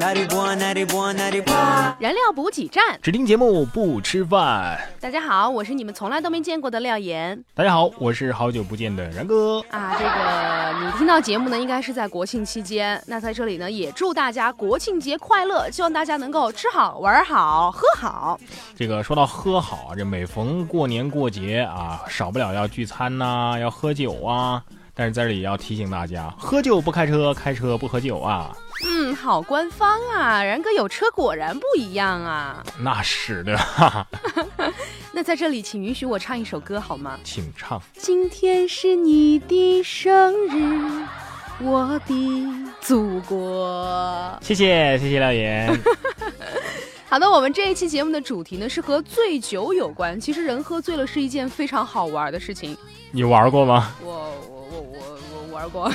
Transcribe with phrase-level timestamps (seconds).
[0.00, 0.14] 燃
[2.14, 4.80] 料补给站，只听节目不吃饭。
[4.98, 7.44] 大家好，我是你们从来都没见过的廖岩。
[7.52, 9.62] 大家好，我是好久不见的然哥。
[9.68, 12.98] 啊，这个你听到节目呢，应该是在国庆期间。
[13.06, 18.40] 那在这里呢，也祝大家国庆节快乐，希望大家能够吃好、玩好、喝好。
[18.74, 24.64] 这个说到喝好，这每逢过年过节啊，少不了要聚餐呐，要喝酒啊。
[25.00, 28.54] 但是在这里要提醒大家，喝酒不开车，开车不喝酒啊。
[28.84, 32.62] 嗯，好官方啊，然哥有车果然不一样啊。
[32.78, 33.58] 那是的。
[35.10, 37.18] 那在这里，请允许我唱一首歌好吗？
[37.24, 37.80] 请唱。
[37.94, 41.06] 今天是你的生日，
[41.62, 42.46] 我的
[42.82, 44.38] 祖国。
[44.42, 45.80] 谢谢谢谢廖岩。
[47.08, 50.20] 好的，我们这一期节目的主题呢是和醉酒有关。
[50.20, 52.76] 其实人喝醉了是一件非常好玩的事情。
[53.12, 53.94] 你玩过吗？
[54.04, 54.29] 我。
[55.60, 55.92] 玩过，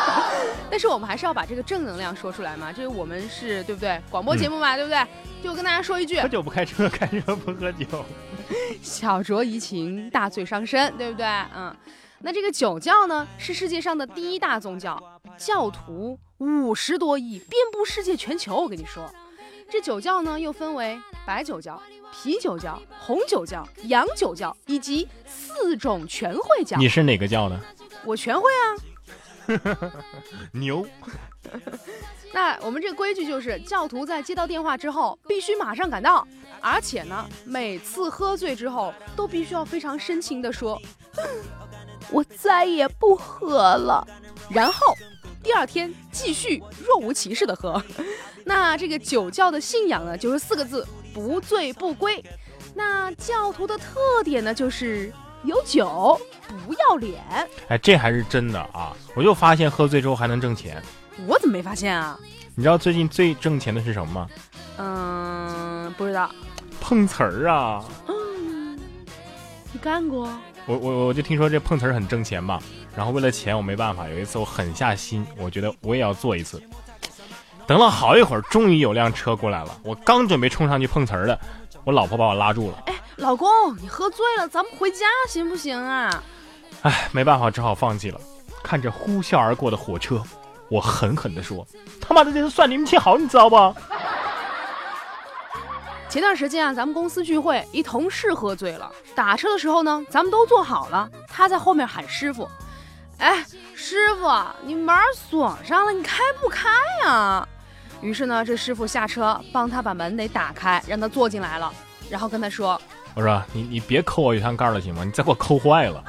[0.70, 4.00] 但是我们还是要把这个正能量说出来嘛，就是我们是对不对？
[4.10, 5.02] 广播节目嘛，对不对？
[5.42, 7.86] 就跟大家说一句：喝酒不开车，开车不喝酒。
[8.82, 11.26] 小酌怡情，大醉伤身，对不对？
[11.56, 11.74] 嗯，
[12.20, 15.02] 那这个酒教呢，是世界上的第一大宗教，
[15.38, 18.56] 教徒五十多亿，遍布世界全球。
[18.56, 19.10] 我跟你说，
[19.70, 21.80] 这酒教呢，又分为白酒教、
[22.12, 26.76] 啤酒教、红酒教、洋酒教以及四种全会教。
[26.76, 27.58] 你是哪个教的？
[28.04, 28.76] 我全会啊。
[30.52, 30.86] 牛。
[32.32, 36.26] 那我们这个规矩就是，教徒在接到电话之后，必须马上赶到，
[36.60, 40.80] 而且呢，每次喝醉之后，都必须要非常深情的说：
[42.12, 44.06] “我再也不喝了。”
[44.50, 44.94] 然后
[45.42, 47.82] 第二天继续若无其事的喝。
[48.44, 52.22] 那这个酒教的信仰呢，就是四个字：不醉不归。
[52.74, 55.10] 那教徒的特点呢，就是。
[55.44, 56.18] 有酒
[56.66, 57.22] 不要脸，
[57.68, 58.92] 哎，这还是真的啊！
[59.14, 60.82] 我就发现喝醉之后还能挣钱，
[61.26, 62.18] 我怎么没发现啊？
[62.54, 64.28] 你知道最近最挣钱的是什么吗？
[64.78, 66.30] 嗯，不知道。
[66.80, 67.84] 碰瓷儿啊！
[69.72, 70.28] 你干过？
[70.66, 72.58] 我我我就听说这碰瓷儿很挣钱嘛，
[72.96, 76.60] 然后为了钱我没办法，有一次我狠下心，我觉得我也要做一次。
[77.66, 81.38] 等了好一会儿，终于有辆车过来了，我刚准备冲上去碰瓷儿的，
[81.84, 82.82] 我老婆把我拉住了。
[82.86, 82.94] 哎。
[83.18, 86.22] 老公，你喝醉了，咱们回家行不行啊？
[86.82, 88.20] 哎，没办法，只好放弃了。
[88.62, 90.22] 看着呼啸而过的火车，
[90.68, 91.66] 我狠狠地说
[92.00, 93.56] ：“他妈的，这是算你们钱好，你知道不？”
[96.08, 102.48] 前段时间啊，咱们公司聚会，一同事喝醉了，打车的时候呢，咱们都坐好了，他在后面喊师傅
[103.18, 104.30] ：“哎，师傅，
[104.62, 106.68] 你门锁上了，你开不开
[107.04, 107.46] 呀？”
[108.00, 111.72] 于是呢，这师傅下车帮他把门得打开，让他坐进来了，
[112.08, 112.80] 然后跟他说。
[113.18, 115.02] 我说你你别抠我油箱盖了行吗？
[115.02, 116.04] 你再给我抠坏了。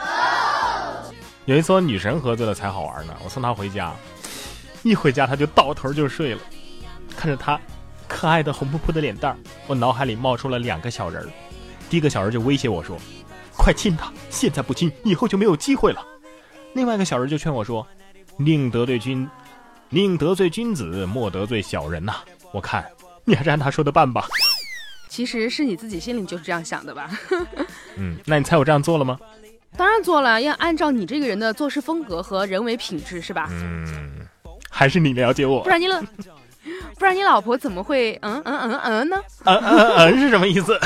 [1.45, 3.91] 有一次我女神喝醉了才好玩呢，我送她回家，
[4.83, 6.41] 一回家她就倒头就睡了。
[7.17, 7.59] 看着她
[8.07, 11.29] 可爱的红扑扑的脸蛋儿，我脑海里冒出了两个小人儿。
[11.89, 12.95] 第一个小人就威胁我说
[13.57, 16.05] ：“快亲她，现在不亲，以后就没有机会了。”
[16.75, 17.87] 另外一个小人就劝我说
[18.37, 19.27] ：“宁得罪君，
[19.89, 22.17] 宁得罪君子，莫得罪小人呐。”
[22.53, 22.85] 我看
[23.25, 24.27] 你还是按他说的办吧。
[25.09, 27.09] 其实是你自己心里就是这样想的吧？
[27.97, 29.19] 嗯，那你猜我这样做了吗？
[29.75, 33.47] 当然做了，要按照你这个人的做事风格和人为品质，是吧？
[33.51, 33.85] 嗯，
[34.69, 36.01] 还是你了解我，不然你老，
[36.97, 39.17] 不然你老婆怎么会嗯嗯嗯嗯呢？
[39.45, 40.79] 嗯嗯嗯是什么意思？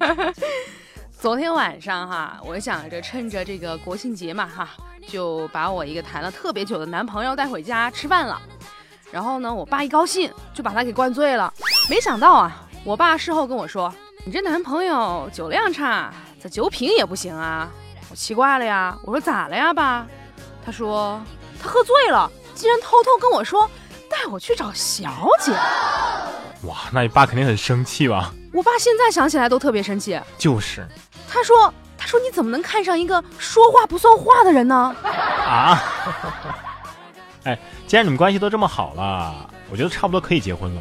[1.18, 4.70] 昨天晚上哈，我想着趁着这个国庆节嘛哈，
[5.08, 8.40] 就把我一个谈了特别久的男朋友带回家吃饭了。
[9.10, 11.52] 然后呢，我爸一高兴就把他给灌醉了，
[11.88, 12.65] 没想到啊。
[12.86, 13.92] 我爸事后跟我说
[14.24, 17.68] ：“你这男朋友酒量差，这酒品也不行啊。”
[18.08, 20.06] 我奇怪了呀，我说咋了呀，爸？
[20.64, 21.20] 他说
[21.60, 23.68] 他喝醉了，竟然偷偷跟我说
[24.08, 25.10] 带我去找小
[25.40, 25.50] 姐。
[26.62, 28.32] 哇，那你爸肯定很生气吧？
[28.52, 30.20] 我爸现在想起来都特别生气。
[30.38, 30.86] 就是，
[31.28, 34.94] 他说他说你怎么能看上一个说话不算话的人呢？
[35.02, 35.82] 啊？
[37.42, 37.58] 哎，
[37.88, 40.80] 既然你们关系都这么好了，我觉得差不多可以结婚了。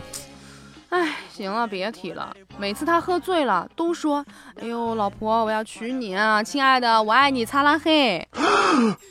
[1.35, 1.45] 哎。
[1.45, 2.33] 行了，别提了。
[2.57, 4.25] 每次他喝醉了，都说
[4.61, 8.25] ：“哎呦，老婆，我要娶你啊，亲爱的，我爱你，擦拉黑。”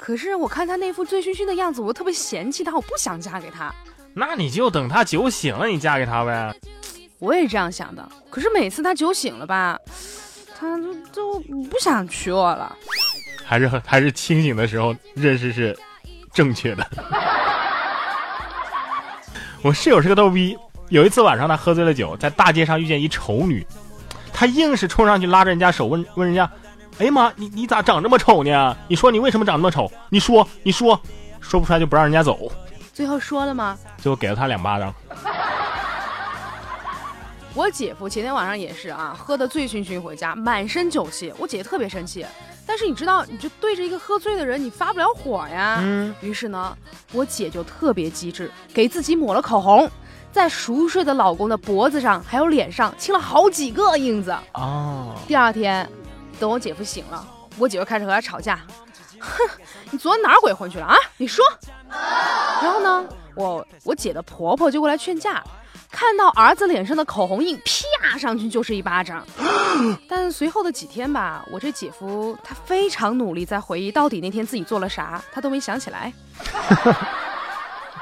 [0.01, 3.73] 可是我看他那副醉醺醺的样子，我特别嫌弃他，我不想嫁给他。
[4.15, 6.55] 那你就等他酒醒了，你嫁给他呗。
[7.19, 8.09] 我也这样想的。
[8.31, 9.79] 可是每次他酒醒了吧，
[10.59, 11.39] 他都都
[11.71, 12.75] 不想娶我了。
[13.45, 15.79] 还是还是清醒的时候认识是
[16.33, 16.87] 正确的。
[19.63, 20.57] 我室友是个逗逼。
[20.95, 23.67] 有一次晚上，他喝醉了酒，在大街上遇见一丑女，
[24.33, 26.49] 他硬是冲上去拉着人家手，问问人家
[27.01, 28.77] ：“哎呀妈，你你咋长这么丑呢？
[28.87, 29.91] 你说你为什么长那么丑？
[30.09, 31.01] 你说你说，
[31.41, 32.49] 说不出来就不让人家走。”
[32.95, 33.77] 最后说了吗？
[33.99, 34.95] 最后给了他两巴掌。
[37.55, 41.35] 我姐夫前天晚上也是啊，喝得醉醺醺回家，满身酒气。
[41.39, 42.25] 我姐姐特别生气，
[42.65, 45.81] 但是你知道，你就对着一个喝醉的人，你发不了火呀。
[45.83, 46.79] 嗯，于是呢，
[47.11, 49.91] 我姐就特别机智，给自己抹了口红，
[50.35, 54.37] 在熟睡的老公的脖子上还有脸上亲了好几个印子。
[54.55, 55.89] 哦，第二天，
[56.41, 57.25] 等我姐夫醒了，
[57.57, 58.59] 我姐就开始和他吵架。
[59.21, 59.49] 哼，
[59.93, 60.97] 你昨天哪儿鬼混去了啊？
[61.19, 61.45] 你说。
[62.61, 65.41] 然后呢，我我姐的婆婆就过来劝架，
[65.89, 69.25] 看到儿子脸上的口红印，啪上去就是一巴掌。
[70.11, 76.13] 但随后的几天吧，我这姐夫他非常努力在回忆到底那天自己做了啥，他都没想起来。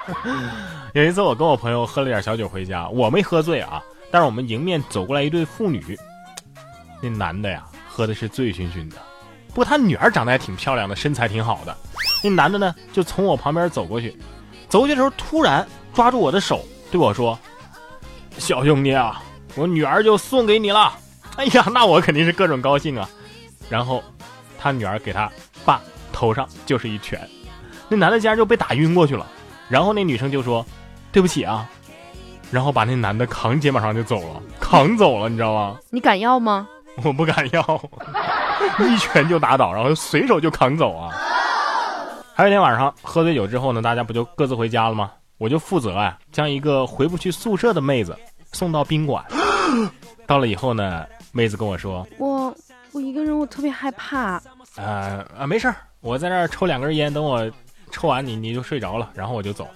[0.95, 5.99] 有一次我跟我朋友喝了点小酒回家，我没喝醉啊，但是我们迎面走过来一对父女，
[7.01, 8.97] 那男的呀喝的是醉醺醺的，
[9.49, 11.77] 不过他女儿长得还挺漂亮的，身材挺好的。
[12.23, 14.17] 那男的呢就从我旁边走过去，
[14.69, 17.39] 走过去的时候突然抓住我的手对我说
[18.39, 19.23] ：“小兄弟啊，
[19.55, 20.93] 我女儿就送给你了。”
[21.37, 23.09] 哎呀，那我肯定是各种高兴啊。
[23.69, 24.03] 然后
[24.59, 25.31] 他女儿给他
[25.65, 25.81] 爸
[26.13, 27.27] 头上就是一拳，
[27.89, 29.27] 那男的竟然就被打晕过去了。
[29.73, 30.65] 然后那女生就说
[31.11, 31.67] ：“对不起啊。”
[32.53, 35.79] 然后把那男的扛肩膀上就走了，扛走了，你知道吗？
[35.89, 36.69] 你敢要吗？
[37.03, 37.63] 我不敢要，
[38.87, 41.11] 一拳就打倒，然后随手就扛走啊。
[42.35, 45.11] 还有一天晚上喝醉酒之后呢，大家不就各自回家了吗？
[45.39, 48.15] 我就负责啊，将一个回不去宿舍的妹子
[48.53, 49.25] 送到宾馆。
[50.29, 52.55] 到了以后呢，妹子跟我说我
[52.93, 54.39] 我一个人，我特别害怕。
[54.77, 57.51] ：“呃啊，没事儿，我在这儿抽两根烟，等我
[57.93, 59.69] 抽完你你就睡着了，然后我就走。”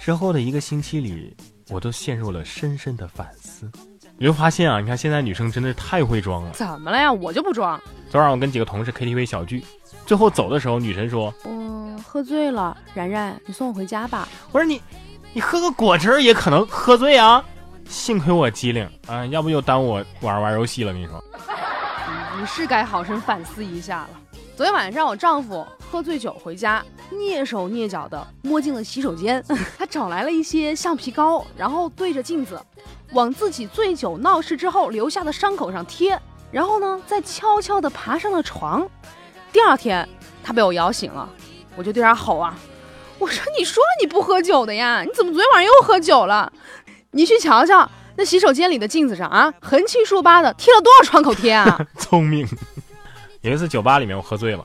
[0.00, 1.36] 之后的一个星期里，
[1.68, 3.70] 我都陷入了深深的反思。
[4.18, 6.50] 你就发现啊，你看现在女生真的是太会装了。
[6.52, 7.12] 怎么了呀？
[7.12, 7.80] 我就不装。
[8.10, 9.64] 昨晚我跟几个同事 KTV 小聚，
[10.06, 14.28] 最后走的时候，女神说我喝醉了，然然，你送我回家吧。
[14.52, 14.80] ：“我说你，
[15.32, 17.44] 你喝个果汁也可能喝醉啊。”
[17.88, 20.92] 幸亏我机灵啊，要不又耽误我玩玩游戏了。
[20.92, 21.22] 跟你说，
[22.38, 24.10] 你是该好生反思一下了。
[24.56, 29.44] 昨天晚上我丈夫喝醉酒回家，蹑手蹑脚的摸进了洗手间，
[29.78, 32.60] 他找来了一些橡皮膏，然后对着镜子
[33.12, 36.18] 往自己醉酒闹事之后留下的伤口上贴，
[36.50, 38.88] 然后呢再悄悄地爬上了床。
[39.52, 40.08] 第二天
[40.42, 41.28] 他被我摇醒了，
[41.76, 42.56] 我就对他吼啊，
[43.18, 46.52] 我说你说你不喝酒的呀，你怎么昨天晚上又喝酒了？
[47.10, 51.78] 你去瞧瞧那洗手间里的镜子上啊，横七竖八的贴了多少创口贴啊！
[51.98, 52.48] 聪明。
[53.42, 54.64] 有一次酒吧里面我喝醉了，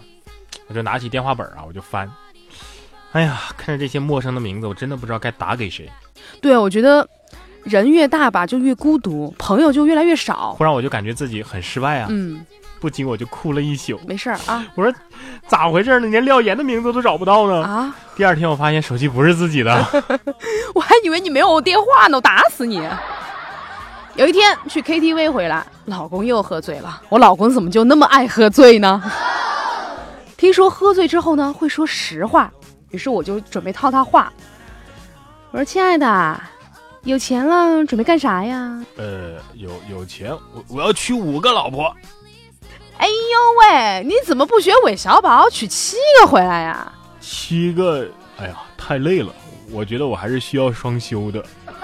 [0.67, 2.09] 我就拿起电话本啊，我就翻。
[3.13, 5.89] 哎呀，看着这些陌生的名字，我真的不知道该打给谁。
[6.41, 7.07] 对，我觉得
[7.63, 10.53] 人越大吧，就越孤独，朋友就越来越少。
[10.57, 12.45] 忽然我就感觉自己很失败啊，嗯，
[12.79, 13.99] 不仅我就哭了一宿。
[14.05, 14.93] 没事儿啊我说
[15.47, 16.07] 咋回事呢？
[16.07, 17.63] 连廖岩的名字都找不到呢。
[17.63, 17.95] 啊！
[18.15, 19.73] 第二天我发现手机不是自己的，
[20.75, 22.81] 我还以为你没有我电话呢，我打死你！
[24.15, 27.01] 有一天去 KTV 回来，老公又喝醉了。
[27.09, 29.01] 我老公怎么就那么爱喝醉呢？
[30.35, 32.51] 听说喝醉之后呢会说实话，
[32.91, 34.31] 于是我就准备套他话。
[35.51, 36.41] 我说：“亲爱的，
[37.03, 41.95] 有钱了准备干啥呀呃，有有钱，我我要娶五个老婆。？”
[42.99, 43.13] 哎呦
[43.59, 46.91] 喂，你怎么不学韦小宝娶七个回来呀？
[47.19, 49.31] 七个，哎呀，太累了，
[49.71, 51.45] 我觉得我还是需要双休的。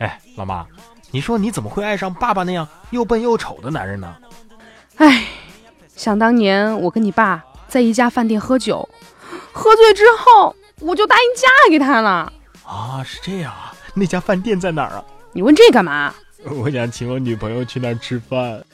[0.00, 0.66] 哎，老妈，
[1.10, 4.16] 你说你怎么会爱上爸爸那样又笨又丑的男人呢？
[4.96, 5.24] 唉，
[6.00, 8.88] 想当年我跟你爸在一家饭店喝酒，
[9.52, 12.32] 喝醉之后我就答应嫁给他了。
[12.64, 15.04] 啊，是这样啊，那家饭店在哪儿啊？
[15.34, 16.14] 你问这干嘛？
[16.56, 18.64] 我想请我女朋友去那儿吃饭。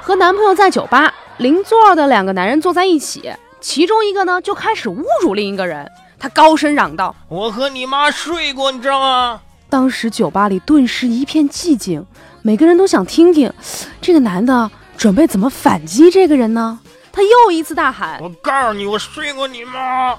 [0.00, 5.86] 和男朋友在酒吧，邻座的两个男人坐在一起，其中一个呢就开始侮辱另一个人，
[6.18, 7.14] 他高声嚷道。
[7.28, 9.42] 我和你妈睡过，你知道吗？
[9.68, 12.06] 当时酒吧里顿时一片寂静，
[12.40, 13.52] 每个人都想听听
[14.00, 16.78] 这个男的准备怎么反击这个人呢？
[17.10, 18.20] 他又一次大喊。
[18.20, 20.14] 我告诉你，我睡过你妈。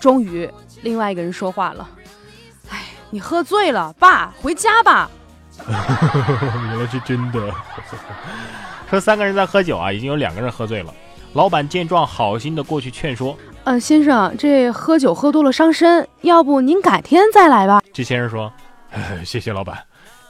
[0.00, 1.86] 终于，另外一个人说话了
[2.70, 5.10] ：“哎，你喝醉了，爸，回家吧。
[5.68, 7.54] 原来是真的。
[8.88, 10.94] 说三个人在喝酒啊，已经有两个人喝醉了。
[11.34, 17.82] 老板见状，好心的过去劝说。”呃，先生，这喝酒喝多了伤身，要不您改天再来吧。
[17.92, 18.50] 这先生说
[18.92, 19.76] ：“哎谢谢老板，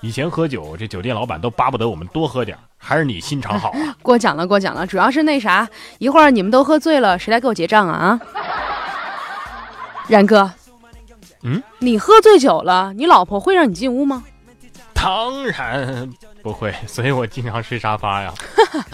[0.02, 3.97] 以前喝酒，这酒店老板都巴不得我们多喝点儿，还是你心肠好啊。
[4.02, 5.66] 过奖了，过奖了，主要是那啥，
[5.99, 8.21] 一会儿你们都喝醉了，谁来给我结账啊？
[8.35, 8.42] 啊，
[10.09, 10.50] 然哥，
[11.44, 14.25] 嗯，你喝醉酒了，你老婆会让你进屋吗？
[14.92, 16.11] 当然
[16.42, 18.35] 不会， 所以我经常睡沙发呀。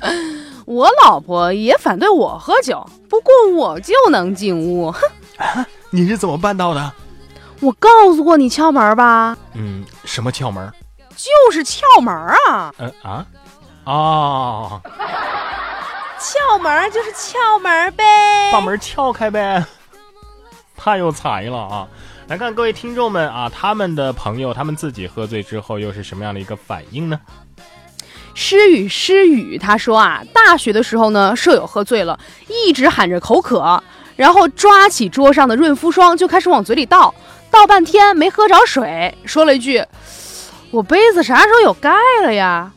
[0.67, 4.93] 我老婆也反对我喝酒，不过我就能进屋。
[4.93, 6.93] 哼，你是怎么办到的？
[7.61, 9.37] 我告诉过你窍门吧？
[9.55, 10.71] 嗯，什么窍门？
[11.19, 12.73] 就是窍门啊！
[12.79, 13.27] 嗯啊，
[13.85, 14.81] 哦，
[16.21, 18.05] 窍门就是窍门呗，
[18.53, 19.65] 把门撬开呗，
[20.77, 21.89] 太有才了啊！
[22.29, 27.21] 来看各位听众们啊，他们的朋友他们自己喝醉之后又是什么样的一个反应呢？
[28.35, 33.83] 诗雨诗雨他说啊，大学的时候呢，舍友喝醉了，一直喊着口渴，
[34.15, 37.13] 然后抓起桌上的润肤霜就开始往嘴里倒，
[37.51, 39.85] 倒半天没喝着水，说了一句。
[40.71, 41.91] 我杯子啥时候有盖
[42.23, 42.73] 了呀？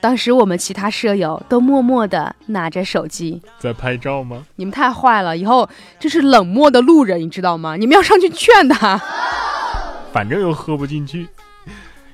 [0.00, 4.44] 当时我们其他舍友都默默的拿着手机在拍照吗？
[4.56, 5.68] 你们太坏了，以后
[5.98, 7.76] 这是冷漠的路人，你知道吗？
[7.76, 9.00] 你们要上去劝他。
[10.12, 11.26] 反正又喝不进去。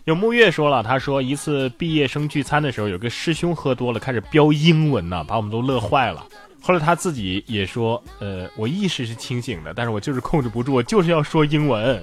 [0.05, 6.25] 有木月说了，他说一次毕业生聚餐的时候，有个师兄喝多了，开始飙英文呢，把我们都乐坏了。
[6.63, 12.03] 后来他自己也说，呃，我意识是清醒的，但是我就是控制不住，我就是要说英文。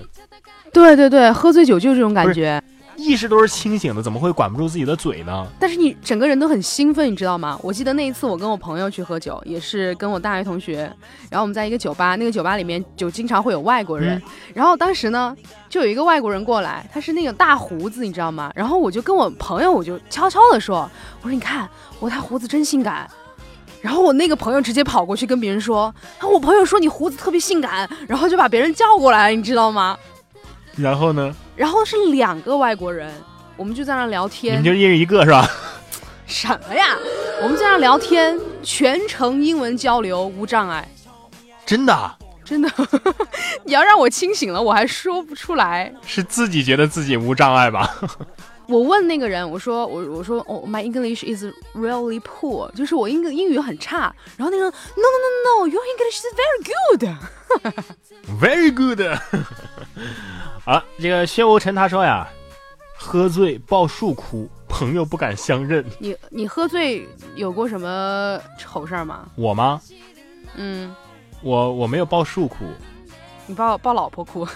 [0.72, 2.62] 对对对，喝醉酒就是这种感觉。
[2.98, 5.46] 意识都是清醒的，怎么会管不住自己的嘴呢？
[5.60, 7.60] 但是你整个人都很兴奋，你知道吗？
[7.62, 10.92] 我记得那一次我跟我朋友去喝酒，也是跟我大学同学，
[11.30, 14.22] 然后我们在一个酒吧，那个酒吧里面就经常会有外国人，
[14.54, 15.36] 然后当时呢
[15.70, 18.52] 就有一个外国人过来，他是那个大胡子，你知道吗？
[18.56, 20.90] 然后我就跟我朋友，我就悄悄的说，
[21.22, 23.10] 我说你看我他胡子真性感，
[23.82, 29.98] 然后我那个朋友直接跑过去跟别人说，啊我朋友说你胡子特别性感，然后就把别人叫过来，你知道吗？
[30.78, 31.34] 然后呢？
[31.56, 33.12] 然后是两个外国人，
[33.56, 34.56] 我们就在那聊天。
[34.56, 35.50] 你们就一人一个是吧？
[36.28, 36.98] 什么呀？
[37.42, 40.88] 我们在那聊天，全程英文交流，无障碍。
[41.66, 42.16] 真的？
[42.44, 42.70] 真的？
[43.64, 45.94] 你要让我清醒了，我还说不出来。
[46.06, 47.90] 是自己觉得自己无障碍吧？
[48.68, 54.14] 我问那个人，我说我我说哦，My English is really poor，就是我英英语很差。
[54.38, 56.60] 然后那个 No No No No，Your English is very
[58.28, 59.02] good，very good。
[60.66, 62.28] 好，这个薛无尘他说呀，
[62.98, 65.86] 喝醉抱树哭，朋友不敢相认。
[66.00, 69.28] 你你喝醉有过什么丑事儿吗？
[69.36, 69.80] 我吗？
[70.56, 70.92] 嗯，
[71.44, 72.66] 我我没有抱树哭。
[73.46, 74.48] 你抱抱老婆哭？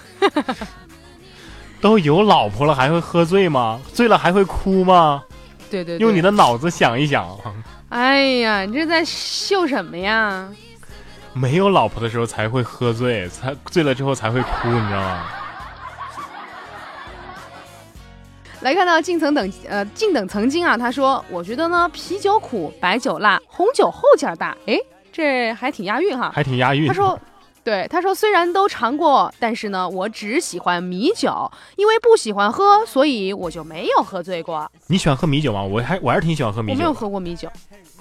[1.80, 3.80] 都有老婆了还会喝醉吗？
[3.94, 5.22] 醉了还会哭吗？
[5.70, 7.38] 对对，用你的脑子想一想。
[7.90, 10.48] 哎呀，你这在秀什么呀？
[11.32, 15.24] 没有老婆的时候才会喝醉，才醉了之后才会哭，你知道吗？
[18.60, 24.78] 来看到静曾等呃静等曾经啊，他说，我觉得呢啤酒苦，白酒辣，红酒后劲儿大，哎，
[25.10, 26.86] 这还挺押韵哈，还挺押韵。
[26.86, 27.18] 他说，
[27.64, 34.70] 对，他说虽然都尝过，但是呢，我只喜欢米酒，因为不喜欢喝，所以我就没有喝醉过。
[34.88, 35.62] 你喜欢喝米酒吗？
[35.62, 36.74] 我还我还是挺喜欢喝米酒。
[36.74, 37.48] 我没有喝过米酒，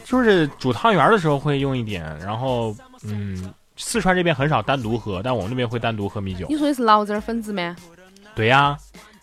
[0.03, 2.75] 就是煮汤圆的时候会用一点，然后
[3.05, 6.45] 嗯，四川这边很少单独喝，但我们那边会单独喝米酒。
[6.49, 7.73] 你说的是醪糟分子吗？
[8.35, 8.77] 对呀。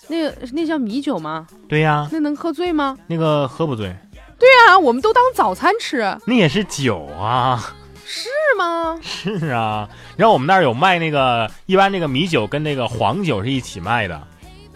[0.09, 1.47] 那个那叫米酒吗？
[1.69, 2.97] 对呀，那能喝醉吗？
[3.07, 3.95] 那个喝不醉。
[4.39, 6.17] 对呀，我们都当早餐吃。
[6.27, 7.75] 那也是酒啊。
[8.05, 8.99] 是吗？
[9.03, 9.89] 是啊。
[10.17, 14.23] 然后我们那儿有卖那个，一般那个米酒跟那个黄酒是一起卖的。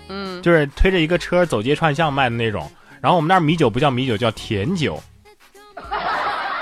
[0.08, 0.42] 嗯。
[0.42, 2.68] 就是推着一个车走街串巷卖的那种。
[3.00, 5.00] 然后我们那儿米酒不叫米酒，叫甜酒。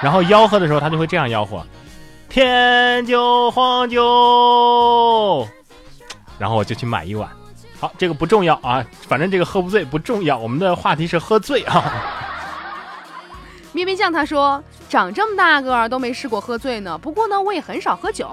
[0.01, 1.65] 然后吆喝的时候，他就会这样吆喝：
[2.29, 5.49] 甜酒、黄酒。
[6.39, 7.29] 然后我就去买一碗。
[7.81, 10.37] 好，这个不重要啊，反正这个喝不醉不重要。
[10.37, 12.35] 我们的话题是喝醉啊。
[13.73, 16.99] 咩咩酱他说，长这么大个儿都没试过喝醉呢。
[16.99, 18.29] 不过呢，我也很少喝酒。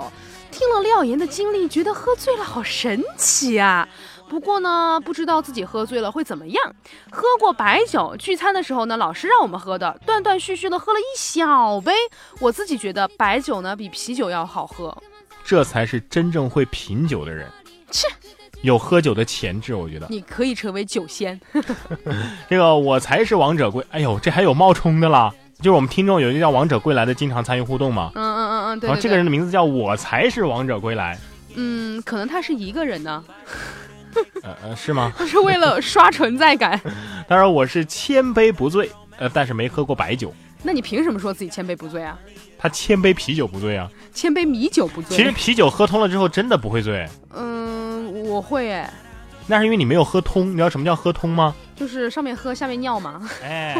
[0.49, 3.87] 听了廖岩的经历，觉得喝醉了好神奇啊。
[4.29, 6.75] 不过呢，不知道自己喝醉了会怎么样。
[7.11, 11.93] 喝过白酒，聚餐的时候呢，老师让我们喝的，断断续续的喝了一小杯。
[12.39, 14.97] 我自己觉得白酒呢比啤酒要好喝。
[15.43, 17.47] 这才是真正会品酒的人。
[17.91, 18.07] 切。
[18.61, 21.39] 有喝酒的潜质，我觉得你可以成为酒仙。
[22.49, 25.31] 这个我才是王者归，哎呦，这还有冒充的啦！
[25.57, 28.11] 就是我们听众有一个叫王者归来的，经常参与互动嘛。
[28.15, 28.87] 嗯嗯嗯嗯，对。
[28.87, 31.17] 然后这个人的名字叫我才是王者归来。
[31.55, 33.23] 嗯，可能他是一个人呢。
[34.43, 35.11] 呃呃，是吗？
[35.17, 36.79] 他是为了刷存在感。
[37.27, 40.33] 当然我是千杯不醉，呃，但是没喝过白酒。
[40.63, 42.17] 那你凭什么说自己千杯不醉啊？
[42.57, 43.89] 他千杯啤酒不醉啊？
[44.13, 45.15] 千杯米酒不醉。
[45.15, 47.07] 其实啤酒喝通了之后真的不会醉。
[48.23, 48.29] 嗯。
[48.29, 48.91] 我会哎，
[49.47, 50.49] 那是因为你没有喝通。
[50.51, 51.53] 你知道什么叫喝通吗？
[51.75, 53.29] 就是上面喝，下面尿嘛。
[53.43, 53.75] 哎，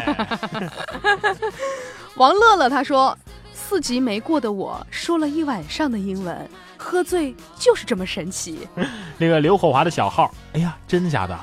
[2.15, 3.17] 王乐乐他说，
[3.53, 8.67] 四级没过的我说了一晚上的英文，喝醉就是这么神奇。
[9.17, 11.39] 那个刘火华的小号，哎呀，真的假的？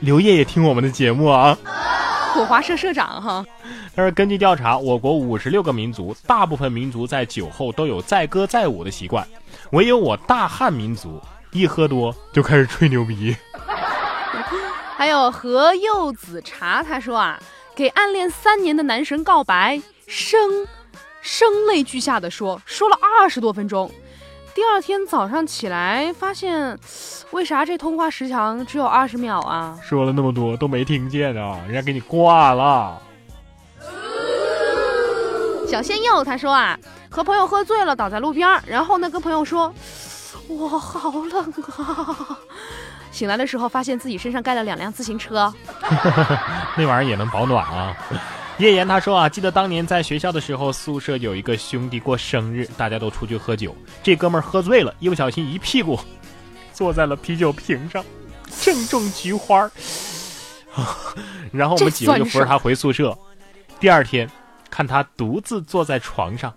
[0.00, 1.56] 刘烨也听我们的节目啊。
[2.34, 3.46] 火华社社长哈。
[3.94, 9.24] 他说，根据调查，我国五十六个民族，大部分民族在酒后都有载歌载舞的习惯，
[9.70, 11.20] 唯有我大汉民族。
[11.52, 13.36] 一喝多就开始吹牛逼。
[14.96, 17.38] 还有何柚子茶，他说啊，
[17.74, 20.66] 给暗恋三年的男神告白，声
[21.20, 23.90] 声泪俱下的说，说了二十多分钟。
[24.54, 26.78] 第二天早上起来发现，
[27.32, 29.78] 为啥这通话时长只有二十秒啊？
[29.82, 33.00] 说了那么多都没听见啊，人家给你挂了。
[35.66, 36.78] 小鲜肉他说啊，
[37.10, 39.72] 和朋友喝醉了倒在路边，然后呢跟朋友说，
[40.48, 42.38] 我好冷啊。
[43.10, 45.52] 醒来的时候发现自己身上盖了两辆自行车，
[46.76, 47.96] 那玩意儿也能保暖啊。
[48.58, 55.98] 叶岩他说啊，记得当年在学校的时候，宿舍有一个兄弟过生日，大家都出去喝酒，这哥们儿喝醉了，一不小心一屁股
[56.72, 58.04] 坐在了啤酒瓶上，
[58.60, 59.70] 正中菊花。
[61.50, 63.16] 然后我们几个就扶着他回宿舍。
[63.80, 64.28] 第二天。
[64.74, 66.50] 看他独自坐在床上，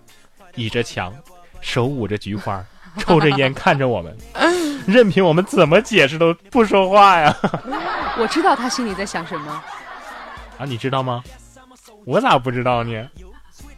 [0.54, 1.12] 倚着墙，
[1.60, 2.64] 手捂着菊花，
[2.98, 4.16] 抽着烟，看着我们，
[4.86, 7.36] 任凭我们怎么解释都不说话呀。
[8.18, 9.62] 我知道他心里在想什么。
[10.58, 11.22] 啊，你知道吗？
[12.04, 13.08] 我咋不知道呢？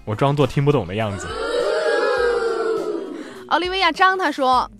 [0.04, 1.26] 我装作听不懂的样子。
[3.48, 4.70] 奥利维亚张他说，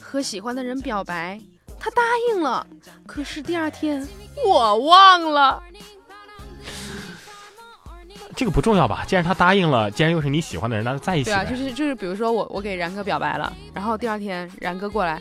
[0.00, 1.40] 和喜欢的人表白，
[1.80, 2.66] 他答应了，
[3.06, 4.06] 可是第二天
[4.44, 5.62] 我忘了。
[8.38, 9.02] 这个不重要吧？
[9.04, 11.30] 既然他答应了，既然又是你喜欢的人，那就在一起。
[11.30, 15.20] 对啊，就是就是，比如说我我给然哥表白了，然后第二天然哥过来，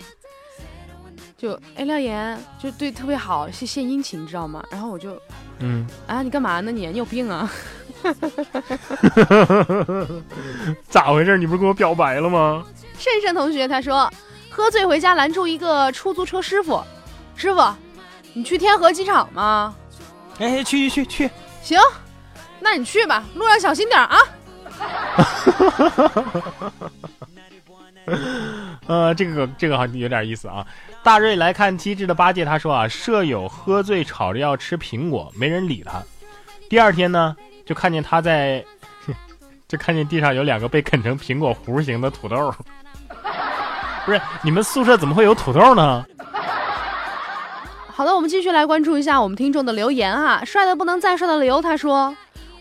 [1.36, 4.64] 就哎廖岩就对特别好，是献殷勤，你知道吗？
[4.70, 5.20] 然后我就
[5.58, 6.86] 嗯啊你干嘛呢你？
[6.86, 7.52] 你有病啊？
[10.88, 11.40] 咋回事？
[11.40, 12.64] 你不是跟我表白了吗？
[13.00, 14.08] 盛盛同学他说，
[14.48, 16.84] 喝醉回家拦住一个出租车师傅，
[17.36, 17.68] 师傅，
[18.34, 19.76] 你去天河机场吗？
[20.38, 21.32] 哎，去去去去，
[21.64, 21.80] 行。
[22.60, 24.18] 那你去吧，路上小心点啊！
[28.88, 30.66] 呃，这个这个好像有点意思啊。
[31.04, 36.02] 大瑞来看机智的八戒，他说啊，舍友喝醉吵着要吃苹果，没人理他。
[36.70, 38.64] 第二天呢，就看见他在，
[39.68, 42.54] 就看见地上有两个被啃成苹果核形的土豆。
[44.06, 46.06] 不是，你们宿舍怎么会有土豆呢？
[47.88, 50.46] 好的，我们继续来关注一下我们听众的留言哈。
[50.46, 52.16] 帅的不能再帅的刘他说。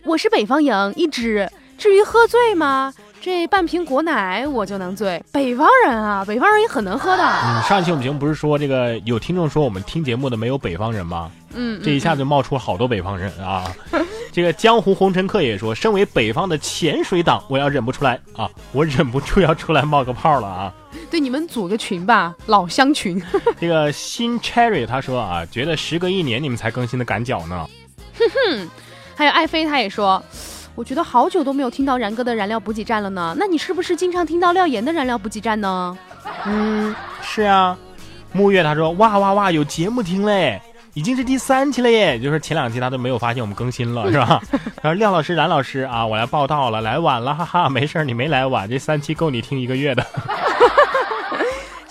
[0.07, 1.51] 我是北方人，一只。
[1.77, 2.95] 至于喝醉吗？
[3.21, 5.21] 这半瓶果奶我就能醉。
[5.33, 7.25] 北方人啊，北方人也很能喝的。
[7.25, 11.29] 嗯，上一期我们节目不是说这个有听众说我们听节目的没有北方人吗？
[11.55, 13.65] 嗯，这一下就冒出好多北方人啊。
[14.33, 20.73] 这个江湖红尘客也说，身为北方的潜水党，我要忍不出来啊，我忍不住要出来冒个泡了啊。
[21.11, 23.21] 对，你们组个群吧，老乡群。
[23.59, 27.69] 这个新 Cherry 他说啊，觉得时隔一年你们才更新的赶脚呢。
[28.17, 28.71] 哼哼。
[29.17, 30.23] 还有爱妃，他也说，
[30.75, 33.35] 我觉得好久都没有听到然哥的燃料补给站了呢。
[33.39, 35.97] 那你是不是经常听到廖岩的燃料补给站呢？
[36.45, 37.77] 嗯，是啊。
[38.33, 40.61] 木月他说，哇哇哇，有节目听嘞，
[40.93, 42.19] 已经是第三期了耶。
[42.19, 44.43] 就是前两期他都没有发现我们更新了，是吧？
[44.83, 50.05] 然后廖老师、冉老师啊，我来报道了，来晚了，哈哈，没事你没来晚，这三期够你听一个月的。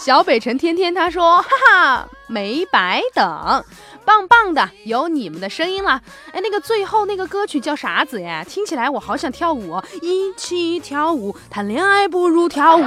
[0.05, 3.65] 小北辰天天他说，哈哈，没白等。
[4.05, 5.99] 棒棒的，有你们的声音了。
[6.31, 8.45] 哎，那个最后那个歌曲叫啥子呀？
[8.47, 11.35] 听起来我好想跳舞，一起跳舞。
[11.49, 12.83] 谈恋爱不如跳舞。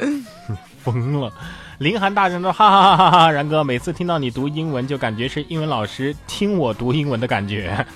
[0.84, 1.32] 疯了！
[1.78, 3.30] 林寒大声说：哈哈哈哈哈！
[3.30, 7.86] 然哥，每次听到你读英文，就感觉是英文老师听我读英文的感觉。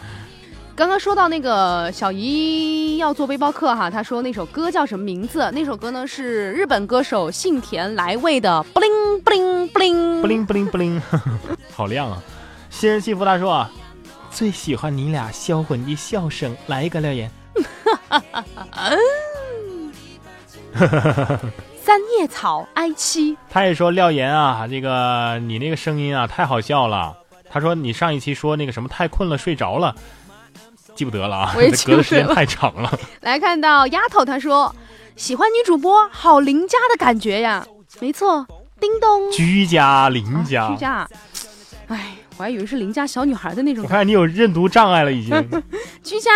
[0.76, 5.48] 刚刚说到那个小姨要做背包客哈，她说那首歌叫什么名字？
[5.52, 8.90] 那首歌呢是日本歌手幸田来未的《布灵
[9.22, 11.00] 布灵布灵布灵布灵布灵》，
[11.72, 12.20] 好亮啊！
[12.70, 13.70] 新人幸福大叔啊，
[14.30, 17.30] 最喜欢你俩销魂的笑声，来一个留言。
[21.84, 27.16] 三叶草哀戚，他也说廖岩啊，这个你那个声音啊太好笑了。
[27.48, 29.94] 他说你上一期说那个什么太困了睡着了。
[30.94, 32.98] 记不得了啊，我也隔的时间太长了。
[33.20, 34.74] 来看到丫头，她说
[35.16, 37.66] 喜欢女主播，好邻家的感觉呀。
[38.00, 38.46] 没错，
[38.80, 41.09] 叮咚，居家邻家，居家。
[41.87, 43.85] 哎，我还以为是邻家小女孩的那种。
[43.85, 45.62] 我看你有认读障碍了，已经。
[46.02, 46.30] 居家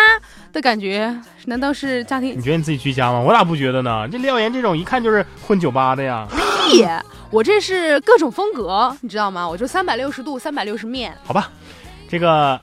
[0.53, 2.39] 的感觉，难道是家庭？
[2.39, 3.19] 你觉得你自己居家吗？
[3.21, 4.07] 我咋不觉得呢？
[4.11, 6.27] 这廖岩这种一看就是混酒吧的呀。
[6.31, 6.85] 屁！
[7.31, 9.49] 我这是各种风格，你知道吗？
[9.49, 11.17] 我就三百六十度，三百六十面。
[11.25, 11.51] 好吧，
[12.09, 12.61] 这个。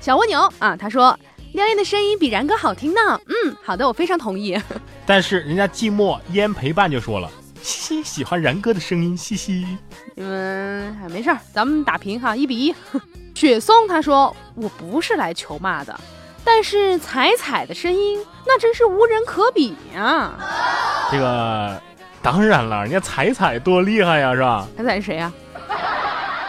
[0.00, 1.16] 小蜗牛啊，他说
[1.52, 3.20] 廖岩的声音比然哥好听呢。
[3.26, 4.58] 嗯，好的，我非常同意。
[5.04, 9.66] 但是人家寂寞烟陪伴就说了，嘻嘻，喜欢然哥的声音，嘻嘻。
[10.14, 12.74] 你们，没事儿，咱们打平哈，一比一。
[13.34, 15.98] 雪松他说我不是来求骂的，
[16.44, 20.32] 但是彩彩的声音那真是无人可比呀。
[21.10, 21.80] 这个
[22.22, 24.66] 当然了，人家彩彩多厉害呀，是吧？
[24.78, 25.30] 彩彩是谁呀？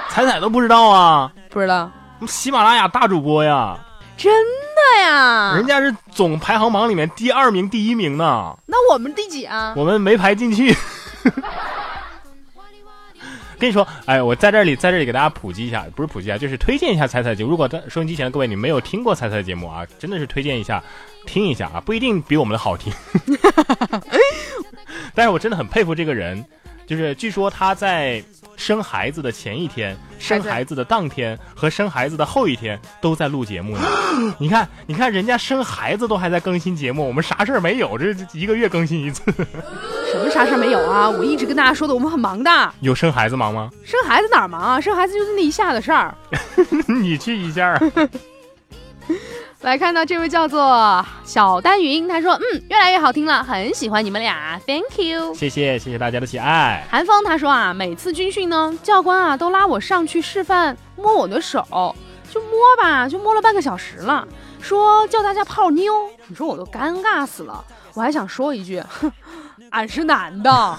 [0.10, 1.34] 彩彩都不知道啊？
[1.50, 1.92] 不知道。
[2.28, 3.78] 喜马拉雅大主播呀？
[4.18, 4.32] 真
[4.76, 5.54] 的呀？
[5.56, 8.56] 人家是总排行榜里面第二名、第一名呢。
[8.68, 9.74] 那我们第几啊？
[9.76, 10.76] 我们没排进去。
[13.58, 17.50] 跟你说，哎，我在这里，在这里给大家普及一下，不是普及啊，就是推荐一下彩彩节目。
[17.50, 20.84] 如果在收音机前的各位你没有听过彩彩节目啊，真的是推荐一下，
[21.26, 22.92] 听一下啊，不一定比我们的好听。
[25.14, 26.44] 但是我真的很佩服这个人，
[26.86, 28.24] 就是据说他在。
[28.62, 33.82] 生孩子的前一天、生孩子的当天和生孩子的后一天都在录节目呢。
[34.38, 39.24] 你看，你看，人家生孩子都还在更新节目，我们啥事儿没有，这一个月更新一次。
[40.12, 41.10] 什么啥事儿没有啊？
[41.10, 42.74] 我一直跟大家说的，我们很忙的。
[42.82, 43.72] 有生孩子忙吗？
[43.84, 44.80] 生孩子哪儿忙啊？
[44.80, 46.16] 生孩子就是那一下的事儿。
[47.02, 47.76] 你去一下。
[49.62, 61.96] 来看到这位叫做小丹云，他说：“嗯，越来越好听了，很喜欢你们俩，Thank you，谢谢谢谢大家的喜爱。”韩风他说啊，每次军训呢，教官啊都拉我上去示范摸我的手，
[62.34, 64.28] 就摸吧，就摸了半个小时了，
[64.60, 65.94] 说叫大家泡妞，
[66.26, 69.12] 你说我都尴尬死了，我还想说一句，哼。
[69.72, 70.78] 俺是男的。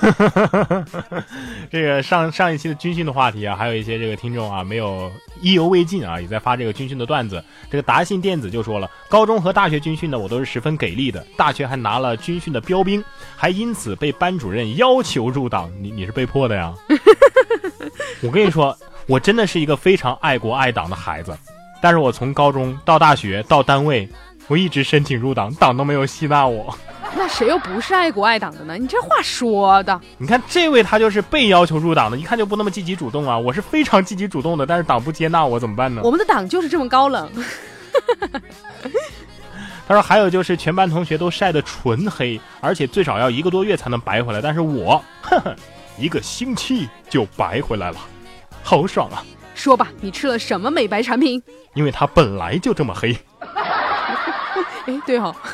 [1.70, 7.42] 这个上上一期的军训的话题啊，还有一些这个听众啊，没有意犹未尽啊，也在发这个军训的段子。
[7.70, 11.24] 这个达信电子就说了，高中和大学军训呢，我都是十分给力的。
[11.36, 13.02] 大学还拿了军训的标兵，
[13.36, 15.70] 还因此被班主任要求入党。
[15.80, 16.72] 你你是被迫的呀？
[18.22, 18.76] 我跟你说，
[19.06, 21.36] 我真的是一个非常爱国爱党的孩子。
[21.80, 24.08] 但是我从高中到大学到单位，
[24.48, 26.76] 我一直申请入党，党都没有吸纳我。
[27.14, 28.76] 那谁又不是爱国爱党的呢？
[28.78, 33.38] 你这话说的，你看这位他就是被要求入党的，一看就不那么积极主动啊。
[33.38, 36.00] 我是非常积极主动的，但是党不接纳我怎么办呢？
[36.04, 37.30] 我们的党就是这么高冷。
[39.86, 45.54] 他说还有就是全班同学都晒得纯黑，而且最少要一个多月才能白回来，但是我，呵呵，
[45.98, 47.98] 一个星期就白回来了，
[48.62, 49.22] 好爽啊！
[49.54, 51.42] 说吧，你吃了什么美白产品？
[51.74, 53.14] 因为它本来就这么黑。
[54.86, 55.34] 哎，对哦。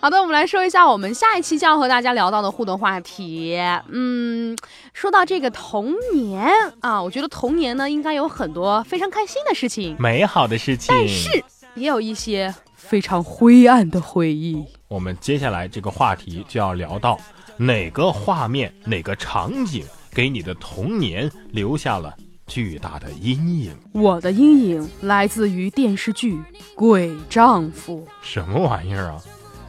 [0.00, 3.58] 好的，我们来说一下我们下一期将要和大家聊到的互动话题。
[3.88, 4.54] 嗯，
[4.92, 6.46] 说到这个童年
[6.80, 11.42] 啊，我觉得童年呢应该有很多非常开心的事情、美好的事情，但是
[11.74, 14.62] 也有一些非常灰暗的回忆。
[14.88, 17.18] 我们接下来这个话题就要聊到
[17.56, 22.14] 哪个画面、哪个场景给你的童年留下了
[22.46, 23.74] 巨大的阴影？
[23.92, 26.34] 我的阴影来自于电视剧
[26.74, 28.06] 《鬼丈夫》。
[28.22, 29.20] 什么玩意儿啊？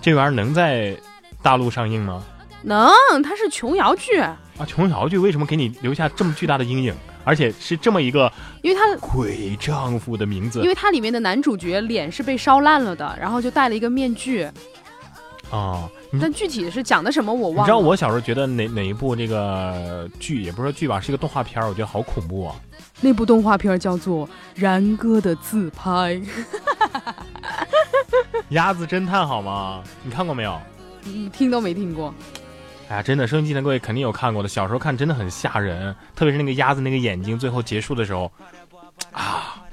[0.02, 0.96] 这玩意儿能在
[1.42, 2.24] 大陆上映吗？
[2.64, 2.90] 能，
[3.24, 4.38] 它是琼瑶剧啊。
[4.68, 6.94] 琼瑶剧为什么给你留下这么巨大的阴影？
[7.24, 14.48] 而且是这么一个，因为它鬼丈夫的名字，因为它里面的男主角脸是被烧烂了的，然后就戴了一个面具。
[15.50, 15.90] 啊，
[16.22, 17.64] 但具体是讲的什么我忘了。
[17.64, 22.56] 你知道我小时候觉得哪哪一部这个剧，也不是说剧吧，是一个动画片，我觉得好恐怖啊。
[23.02, 26.16] 那部动画片叫做《然哥的自拍》。
[28.50, 29.84] 鸭子侦探好吗？
[30.04, 30.60] 你看过没有？
[31.06, 32.14] 嗯，听都没听过。
[32.88, 34.50] 哎呀，真的，收音机的各位肯定有看过的。
[34.50, 38.32] 小时候看真的很吓人，特别是那个鸭子那个眼睛，最后结束的时候，
[39.12, 39.64] 啊，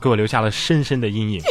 [0.00, 1.42] 给我留下了深深的阴影。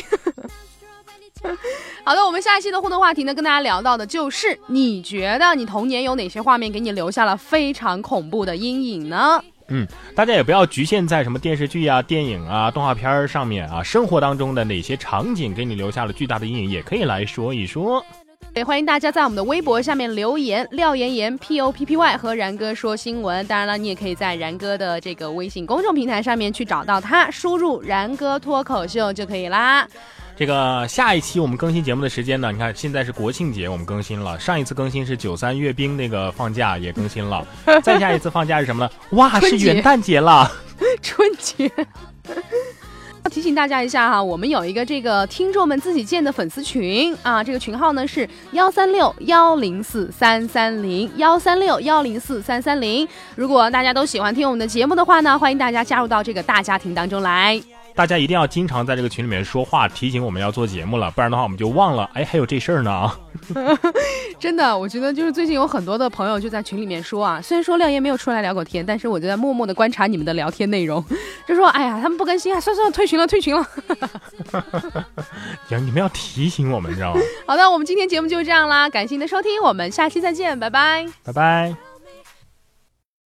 [2.06, 9.42] 好的，我们下一期的互动话题呢，跟大家聊到的就是，你觉得你童年有哪些画面给你留下了非常恐怖的阴影呢？
[9.70, 18.06] 嗯，大家也不要局限在什么电视剧啊、电影啊、动画片上面啊，生活当中的哪些场景给你留下了巨大的阴影，也可以来说一说。
[18.54, 23.48] 也欢迎大家在我们的微博下面留言，廖妍妍 P O P P Y 和然哥说新闻。
[23.48, 29.88] 当然了，你也可以在然哥的这个微信公众平台上面去找到他，输入然哥脱口秀就可以啦。
[30.36, 32.52] 这个下一期我们更新节目的时间呢？
[32.52, 34.39] 你看现在是国庆节，我们更新了。
[34.39, 37.46] 上一次更新是九三阅兵那个放假也更新了。
[37.84, 38.91] 再下一次放假是什么呢？
[39.12, 40.52] 哇，是元旦节了，
[41.02, 41.72] 春节。
[43.24, 53.08] 要提醒大家一下哈，我们有一个这个听众们自己建的粉丝群啊，这个群号呢是幺三六幺零四三三零幺三六幺零四三三零。
[53.36, 57.62] 如果大家都喜欢听我们的节目的话呢，欢迎大家加入到这个大家庭当中来。
[57.96, 62.10] 大家一定要经常在这个群里面说话，提醒我们要做节目了，不然的话我们就忘了。
[62.14, 63.20] 哎，还有这事儿呢啊！
[64.40, 71.04] 真的，我觉得就是最近有很多的朋友就在群里面说啊，虽然说廖岩没有出来聊过天，但是我就在默默的观察你们的聊天内容，
[71.48, 73.66] 就说哎呀，他们不更新啊，算算退群了，退群了。
[75.70, 77.22] 行，你们要提醒我们，你知道吗？
[77.46, 81.76] 好的，我们今天节目就这样啦，感谢您的收听，我们下期再见，拜拜，拜拜。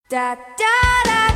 [0.10, 0.42] 哒哒
[1.06, 1.27] 哒